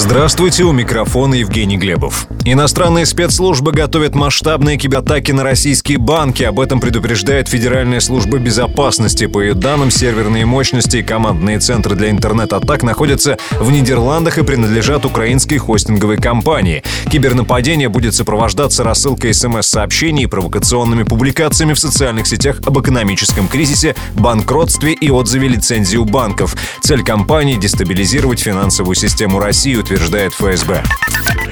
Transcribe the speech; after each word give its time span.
Здравствуйте, 0.00 0.62
у 0.62 0.70
микрофона 0.70 1.34
Евгений 1.34 1.76
Глебов. 1.76 2.28
Иностранные 2.44 3.04
спецслужбы 3.04 3.72
готовят 3.72 4.14
масштабные 4.14 4.78
кибератаки 4.78 5.32
на 5.32 5.42
российские 5.42 5.98
банки. 5.98 6.44
Об 6.44 6.60
этом 6.60 6.78
предупреждает 6.78 7.48
Федеральная 7.48 7.98
служба 7.98 8.38
безопасности. 8.38 9.26
По 9.26 9.40
ее 9.42 9.54
данным, 9.54 9.90
серверные 9.90 10.46
мощности 10.46 10.98
и 10.98 11.02
командные 11.02 11.58
центры 11.58 11.96
для 11.96 12.10
интернет-атак 12.10 12.84
находятся 12.84 13.38
в 13.58 13.72
Нидерландах 13.72 14.38
и 14.38 14.44
принадлежат 14.44 15.04
украинской 15.04 15.58
хостинговой 15.58 16.16
компании. 16.16 16.84
Кибернападение 17.10 17.88
будет 17.88 18.14
сопровождаться 18.14 18.84
рассылкой 18.84 19.34
смс-сообщений 19.34 20.22
и 20.22 20.26
провокационными 20.26 21.02
публикациями 21.02 21.72
в 21.72 21.78
социальных 21.80 22.28
сетях 22.28 22.60
об 22.64 22.78
экономическом 22.78 23.48
кризисе, 23.48 23.96
банкротстве 24.14 24.92
и 24.92 25.10
отзыве 25.10 25.48
лицензии 25.48 25.96
у 25.96 26.04
банков. 26.04 26.54
Цель 26.82 27.02
компании– 27.02 27.56
дестабилизировать 27.60 28.38
финансовую 28.38 28.94
систему 28.94 29.40
России 29.40 29.74
утверждает 29.88 30.34
ФСБ. 30.34 30.82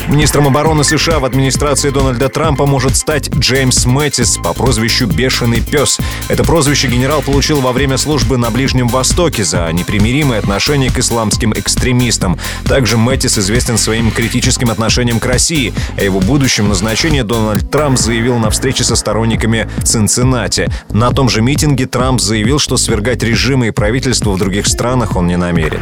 Министром 0.09 0.47
обороны 0.47 0.85
США 0.85 1.21
в 1.21 1.25
администрации 1.25 1.89
Дональда 1.89 2.29
Трампа 2.29 2.67
может 2.67 2.97
стать 2.97 3.31
Джеймс 3.31 3.87
Мэттис 3.87 4.37
по 4.37 4.53
прозвищу 4.53 5.07
«Бешеный 5.07 5.62
пес». 5.62 5.99
Это 6.29 6.45
прозвище 6.45 6.87
генерал 6.89 7.23
получил 7.23 7.62
во 7.62 7.73
время 7.73 7.97
службы 7.97 8.37
на 8.37 8.51
Ближнем 8.51 8.89
Востоке 8.89 9.43
за 9.43 9.73
непримиримое 9.73 10.39
отношение 10.39 10.91
к 10.91 10.99
исламским 10.99 11.55
экстремистам. 11.55 12.39
Также 12.69 12.99
Мэттис 12.99 13.39
известен 13.39 13.79
своим 13.79 14.11
критическим 14.11 14.71
отношением 14.71 15.19
к 15.19 15.25
России. 15.25 15.73
О 15.97 16.05
его 16.05 16.21
будущем 16.21 16.69
назначении 16.69 17.23
Дональд 17.23 17.71
Трамп 17.71 17.98
заявил 17.98 18.37
на 18.37 18.51
встрече 18.51 18.84
со 18.84 18.97
сторонниками 18.97 19.69
в 19.79 19.84
Цинциннати. 19.84 20.71
На 20.91 21.11
том 21.11 21.31
же 21.31 21.41
митинге 21.41 21.87
Трамп 21.87 22.21
заявил, 22.21 22.59
что 22.59 22.77
свергать 22.77 23.23
режимы 23.23 23.69
и 23.69 23.71
правительства 23.71 24.31
в 24.31 24.39
других 24.39 24.67
странах 24.67 25.17
он 25.17 25.27
не 25.27 25.37
намерен. 25.37 25.81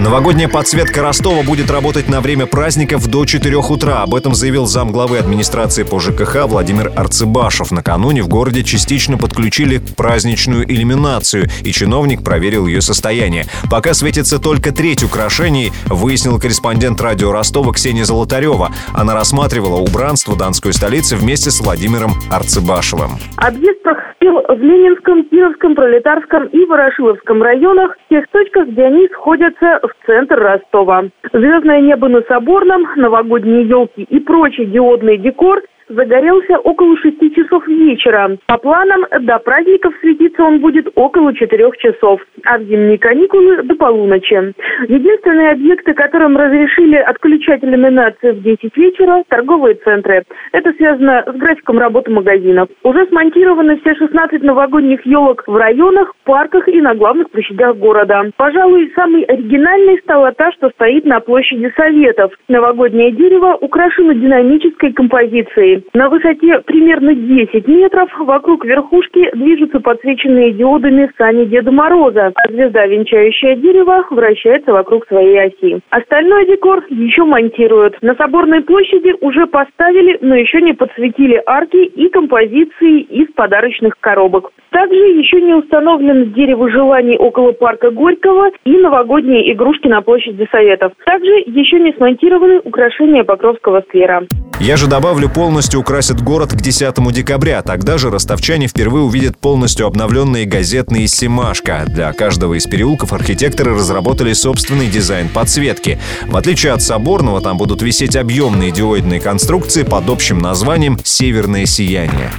Новогодняя 0.00 0.48
подсветка 0.48 1.02
Ростова 1.02 1.42
будет 1.42 1.72
работать 1.72 2.08
на 2.08 2.20
время 2.20 2.46
праздников 2.46 3.08
до 3.08 3.24
4 3.24 3.56
утра. 3.56 4.04
Об 4.04 4.14
этом 4.14 4.32
заявил 4.32 4.64
замглавы 4.64 5.18
администрации 5.18 5.82
по 5.82 5.98
ЖКХ 5.98 6.46
Владимир 6.46 6.92
Арцебашев. 6.94 7.72
Накануне 7.72 8.22
в 8.22 8.28
городе 8.28 8.62
частично 8.62 9.18
подключили 9.18 9.80
праздничную 9.96 10.70
иллюминацию, 10.72 11.48
и 11.64 11.72
чиновник 11.72 12.22
проверил 12.22 12.68
ее 12.68 12.80
состояние. 12.80 13.46
Пока 13.68 13.92
светится 13.92 14.40
только 14.40 14.70
треть 14.70 15.02
украшений, 15.02 15.72
выяснил 15.86 16.38
корреспондент 16.38 17.00
радио 17.00 17.32
Ростова 17.32 17.72
Ксения 17.72 18.04
Золотарева. 18.04 18.70
Она 18.94 19.14
рассматривала 19.14 19.80
убранство 19.80 20.36
Донской 20.36 20.72
столицы 20.74 21.16
вместе 21.16 21.50
с 21.50 21.60
Владимиром 21.60 22.12
Арцебашевым. 22.30 23.18
Объезд 23.36 23.82
проходил 23.82 24.34
в 24.46 24.60
Ленинском, 24.62 25.24
Кировском, 25.24 25.74
Пролетарском 25.74 26.46
и 26.46 26.64
Ворошиловском 26.66 27.42
районах, 27.42 27.96
в 28.06 28.08
тех 28.08 28.24
точках, 28.30 28.68
где 28.68 28.84
они 28.84 29.08
сходятся 29.14 29.80
в 29.88 30.06
центр 30.06 30.38
Ростова. 30.38 31.04
Звездное 31.32 31.80
небо 31.80 32.08
на 32.08 32.22
Соборном, 32.22 32.86
новогодние 32.96 33.68
елки 33.68 34.02
и 34.02 34.20
прочий 34.20 34.66
диодный 34.66 35.18
декор 35.18 35.62
загорелся 35.88 36.58
около 36.58 36.96
шести 36.98 37.34
часов 37.34 37.66
вечера. 37.66 38.36
По 38.46 38.58
планам, 38.58 39.04
до 39.20 39.38
праздников 39.38 39.94
светиться 40.00 40.42
он 40.42 40.60
будет 40.60 40.88
около 40.94 41.34
четырех 41.34 41.76
часов, 41.78 42.20
а 42.44 42.58
в 42.58 42.62
зимние 42.62 42.98
каникулы 42.98 43.62
до 43.62 43.74
полуночи. 43.74 44.54
Единственные 44.88 45.52
объекты, 45.52 45.94
которым 45.94 46.36
разрешили 46.36 46.96
отключать 46.96 47.64
иллюминацию 47.64 48.34
в 48.34 48.42
10 48.42 48.76
вечера– 48.76 49.24
торговые 49.28 49.76
центры. 49.76 50.24
Это 50.52 50.72
связано 50.74 51.24
с 51.26 51.36
графиком 51.36 51.78
работы 51.78 52.10
магазинов. 52.10 52.68
Уже 52.82 53.06
смонтированы 53.06 53.78
все 53.80 53.94
16 53.94 54.42
новогодних 54.42 55.04
елок 55.06 55.44
в 55.46 55.56
районах, 55.56 56.14
парках 56.24 56.68
и 56.68 56.80
на 56.80 56.94
главных 56.94 57.30
площадях 57.30 57.76
города. 57.76 58.30
Пожалуй, 58.36 58.92
самой 58.94 59.22
оригинальной 59.22 59.98
стала 59.98 60.32
та, 60.32 60.52
что 60.52 60.70
стоит 60.70 61.04
на 61.04 61.20
площади 61.20 61.72
Советов. 61.76 62.32
Новогоднее 62.48 63.12
дерево 63.12 63.56
украшено 63.60 64.12
динамической 64.12 64.92
композицией. 64.92 65.77
На 65.94 66.08
высоте 66.08 66.60
примерно 66.66 67.14
10 67.14 67.66
метров 67.68 68.10
вокруг 68.18 68.64
верхушки 68.64 69.30
движутся 69.34 69.80
подсвеченные 69.80 70.52
диодами 70.52 71.10
сани 71.16 71.44
Деда 71.44 71.70
Мороза, 71.72 72.32
а 72.34 72.52
звезда, 72.52 72.86
венчающая 72.86 73.56
дерево, 73.56 74.04
вращается 74.10 74.72
вокруг 74.72 75.06
своей 75.06 75.38
оси. 75.40 75.80
Остальной 75.90 76.46
декор 76.46 76.84
еще 76.88 77.24
монтируют. 77.24 77.96
На 78.02 78.14
Соборной 78.14 78.62
площади 78.62 79.14
уже 79.20 79.46
поставили, 79.46 80.18
но 80.20 80.34
еще 80.34 80.60
не 80.60 80.72
подсветили 80.72 81.42
арки 81.46 81.84
и 81.84 82.08
композиции 82.08 83.00
из 83.00 83.28
подарочных 83.34 83.94
коробок. 84.00 84.50
Также 84.70 84.96
еще 84.96 85.40
не 85.40 85.54
установлен 85.54 86.32
дерево 86.32 86.70
желаний 86.70 87.16
около 87.16 87.52
парка 87.52 87.90
Горького 87.90 88.50
и 88.64 88.76
новогодние 88.76 89.52
игрушки 89.52 89.88
на 89.88 90.02
площади 90.02 90.46
Советов. 90.50 90.92
Также 91.04 91.32
еще 91.46 91.80
не 91.80 91.92
смонтированы 91.92 92.60
украшения 92.60 93.24
Покровского 93.24 93.80
сквера. 93.82 94.26
Я 94.60 94.76
же 94.76 94.88
добавлю, 94.88 95.28
полностью 95.32 95.67
украсят 95.76 96.22
город 96.22 96.52
к 96.52 96.60
10 96.60 97.12
декабря. 97.12 97.62
Тогда 97.62 97.98
же 97.98 98.10
ростовчане 98.10 98.68
впервые 98.68 99.02
увидят 99.04 99.38
полностью 99.38 99.86
обновленные 99.86 100.46
газетные 100.46 101.08
«Семашко». 101.08 101.84
Для 101.86 102.12
каждого 102.12 102.54
из 102.54 102.64
переулков 102.64 103.12
архитекторы 103.12 103.74
разработали 103.74 104.32
собственный 104.32 104.88
дизайн 104.88 105.28
подсветки. 105.28 105.98
В 106.26 106.36
отличие 106.36 106.72
от 106.72 106.82
Соборного, 106.82 107.40
там 107.40 107.58
будут 107.58 107.82
висеть 107.82 108.16
объемные 108.16 108.70
диоидные 108.70 109.20
конструкции 109.20 109.82
под 109.82 110.08
общим 110.08 110.38
названием 110.38 110.98
«Северное 111.04 111.66
сияние». 111.66 112.30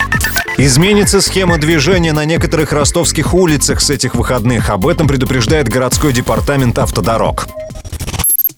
Изменится 0.57 1.21
схема 1.21 1.57
движения 1.57 2.11
на 2.11 2.25
некоторых 2.25 2.73
ростовских 2.73 3.33
улицах 3.33 3.79
с 3.79 3.89
этих 3.89 4.15
выходных. 4.15 4.69
Об 4.69 4.87
этом 4.87 5.07
предупреждает 5.07 5.69
городской 5.69 6.11
департамент 6.11 6.77
автодорог 6.79 7.47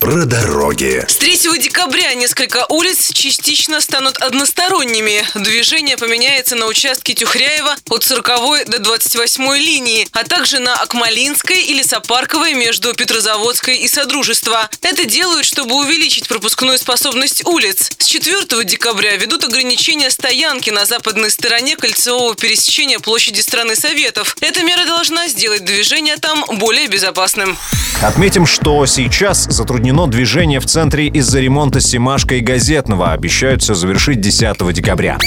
про 0.02 0.26
дороги. 0.26 1.06
С 1.08 1.18
3 1.18 1.60
декабря 1.60 2.16
несколько 2.16 2.66
улиц 2.70 3.12
частично 3.14 3.80
станут 3.80 4.18
односторонними. 4.18 5.24
Движение 5.36 5.96
поменяется 5.96 6.56
на 6.56 6.66
участке 6.66 7.14
Тюхряева 7.14 7.76
от 7.88 8.04
40 8.04 8.66
до 8.66 8.80
28 8.80 9.56
линии, 9.58 10.08
а 10.12 10.24
также 10.24 10.58
на 10.58 10.74
Акмалинской 10.74 11.62
и 11.62 11.76
Лесопарковой 11.76 12.56
между 12.56 12.96
Петрозаводской 12.96 13.78
и 13.78 13.88
Содружества. 13.88 14.72
Это 14.82 15.06
делают, 15.06 15.46
чтобы 15.46 15.76
увеличить 15.76 16.28
пропускную 16.28 16.80
способность 16.80 17.46
улиц. 17.46 17.92
С 18.00 18.06
4 18.08 18.64
декабря 18.64 19.16
ведут 19.18 19.44
ограничения 19.44 20.10
стоянки 20.10 20.72
на 20.72 20.86
западной 20.86 21.30
стороне 21.30 21.76
кольцевого 21.78 22.34
пересечения 22.34 22.98
площади 22.98 23.42
страны 23.42 23.76
Советов. 23.76 24.36
Эта 24.42 24.64
мера 24.64 24.86
должна 24.86 25.28
сделать 25.28 25.64
движение 25.64 26.18
там 26.18 26.44
более 26.54 26.88
безопасным. 26.88 27.56
Отметим, 28.02 28.48
что 28.48 28.84
сейчас 28.88 29.44
затруднено 29.44 29.91
движение 30.08 30.60
в 30.60 30.66
центре 30.66 31.08
из-за 31.08 31.40
ремонта 31.40 31.82
Симашка 31.82 32.36
и 32.36 32.40
Газетного. 32.40 33.12
Обещают 33.12 33.62
все 33.62 33.74
завершить 33.74 34.22
10 34.22 34.74
декабря. 34.74 35.18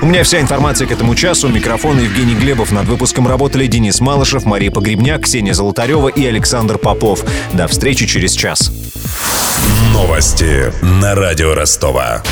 У 0.00 0.06
меня 0.06 0.22
вся 0.22 0.40
информация 0.40 0.86
к 0.86 0.92
этому 0.92 1.14
часу. 1.14 1.48
Микрофон 1.48 1.98
Евгений 2.00 2.34
Глебов. 2.34 2.72
Над 2.72 2.86
выпуском 2.86 3.28
работали 3.28 3.66
Денис 3.66 4.00
Малышев, 4.00 4.44
Мария 4.44 4.70
Погребняк, 4.70 5.22
Ксения 5.22 5.52
Золотарева 5.52 6.08
и 6.08 6.24
Александр 6.24 6.78
Попов. 6.78 7.24
До 7.52 7.66
встречи 7.68 8.06
через 8.06 8.32
час. 8.32 8.72
Новости 9.92 10.72
на 10.82 11.14
радио 11.14 11.54
Ростова. 11.54 12.22